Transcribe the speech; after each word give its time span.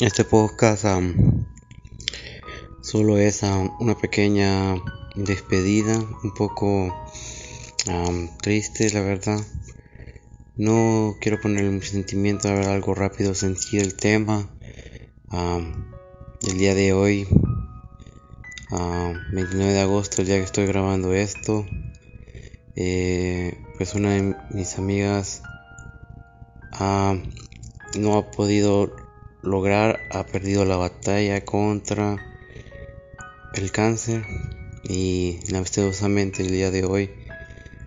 este 0.00 0.24
podcast 0.24 0.84
solo 2.80 3.18
es 3.18 3.42
una 3.78 3.96
pequeña 3.96 4.74
despedida, 5.14 5.96
un 5.96 6.34
poco 6.34 6.92
triste, 8.42 8.90
la 8.90 9.02
verdad. 9.02 9.40
No 10.56 11.16
quiero 11.20 11.40
ponerle 11.40 11.70
mucho 11.70 11.90
sentimiento, 11.90 12.48
a 12.48 12.54
ver 12.54 12.66
algo 12.66 12.94
rápido, 12.94 13.34
sentir 13.34 13.82
el 13.82 13.94
tema. 13.94 14.50
el 15.30 16.58
día 16.58 16.74
de 16.74 16.92
hoy, 16.92 17.28
29 18.70 19.72
de 19.72 19.80
agosto, 19.80 20.22
el 20.22 20.26
día 20.26 20.38
que 20.38 20.44
estoy 20.44 20.66
grabando 20.66 21.12
esto, 21.12 21.64
eh, 22.74 23.64
pues 23.76 23.94
una 23.94 24.14
de 24.14 24.34
mis 24.50 24.76
amigas 24.76 25.42
no 27.96 28.18
ha 28.18 28.30
podido 28.30 28.94
lograr, 29.42 30.00
ha 30.10 30.24
perdido 30.24 30.64
la 30.64 30.76
batalla 30.76 31.44
contra 31.44 32.16
el 33.54 33.72
cáncer 33.72 34.24
y 34.82 35.40
lastimosamente 35.50 36.42
el 36.42 36.50
día 36.50 36.70
de 36.70 36.84
hoy 36.84 37.10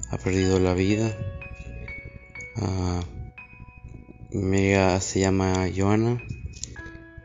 ha 0.10 0.18
perdido 0.18 0.60
la 0.60 0.74
vida. 0.74 1.16
Uh, 2.58 3.02
se 5.00 5.20
llama 5.20 5.70
Joana 5.76 6.22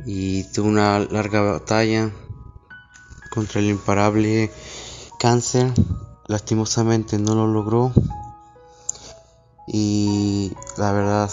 y 0.05 0.45
tuvo 0.53 0.69
una 0.69 0.99
larga 0.99 1.41
batalla 1.41 2.11
contra 3.31 3.61
el 3.61 3.71
imparable 3.71 4.51
cáncer. 5.19 5.73
Lastimosamente 6.27 7.19
no 7.19 7.35
lo 7.35 7.47
logró 7.47 7.93
y 9.67 10.53
la 10.77 10.93
verdad 10.93 11.31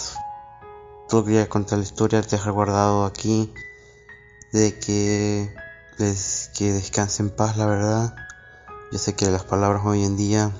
quería 1.22 1.48
contar 1.48 1.78
la 1.78 1.84
historia, 1.84 2.22
dejar 2.22 2.52
guardado 2.52 3.04
aquí 3.04 3.52
de 4.52 4.78
que 4.78 5.54
les 5.98 6.50
que 6.56 6.72
descanse 6.72 7.22
en 7.22 7.30
paz, 7.30 7.56
la 7.56 7.66
verdad. 7.66 8.16
Yo 8.90 8.98
sé 8.98 9.14
que 9.14 9.30
las 9.30 9.44
palabras 9.44 9.82
hoy 9.84 10.04
en 10.04 10.16
día, 10.16 10.50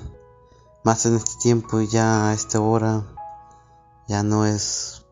más 0.83 1.05
en 1.05 1.15
este 1.15 1.33
tiempo 1.41 1.81
y 1.81 1.87
ya 1.87 2.29
a 2.29 2.33
esta 2.33 2.59
hora, 2.59 3.03
ya 4.07 4.23
no 4.23 4.45
es, 4.45 5.05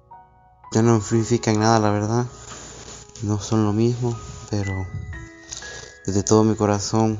ya 0.72 0.82
no 0.82 1.02
significan 1.02 1.60
nada, 1.60 1.80
la 1.80 1.90
verdad. 1.90 2.26
No 3.24 3.40
son 3.40 3.66
lo 3.66 3.74
mismo, 3.74 4.16
pero 4.50 4.86
desde 6.06 6.24
todo 6.24 6.44
mi 6.44 6.56
corazón, 6.56 7.18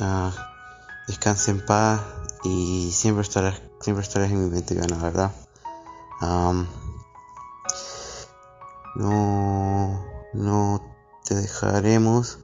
uh, 0.00 0.30
descanse 1.08 1.50
en 1.50 1.64
paz 1.64 2.00
y 2.44 2.90
siempre 2.92 3.22
estarás, 3.22 3.60
siempre 3.80 4.04
estarás 4.04 4.30
en 4.30 4.44
mi 4.44 4.50
mente, 4.50 4.74
la 4.74 4.96
verdad. 4.96 5.32
No, 8.94 10.04
no 10.32 10.96
te 11.24 11.34
dejaremos. 11.34 12.38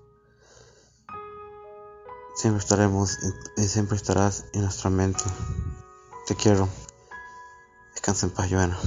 Siempre 2.37 2.63
estaremos, 2.63 3.19
siempre 3.57 3.97
estarás 3.97 4.45
en 4.53 4.63
nuestra 4.63 4.91
mente. 4.91 5.25
Te 6.27 6.35
quiero. 6.35 6.69
Descansa 7.95 8.27
en 8.27 8.33
paz, 8.33 8.51
Joana. 8.51 8.79